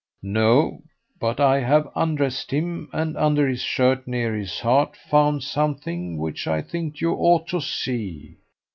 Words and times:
"No; 0.23 0.81
but 1.19 1.39
I 1.39 1.59
have 1.59 1.87
undressed 1.95 2.49
him, 2.49 2.89
and 2.91 3.15
under 3.15 3.47
his 3.47 3.61
shirt 3.61 4.07
near 4.07 4.35
his 4.35 4.59
heart 4.61 4.95
found 4.97 5.43
something 5.43 6.17
which 6.17 6.47
I 6.47 6.63
think 6.63 7.01
you 7.01 7.13
ought 7.13 7.45
to 7.49 7.61
see. 7.61 8.37